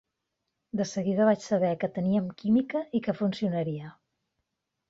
[0.79, 3.93] De seguida vaig saber que teníem química i que funcionaria.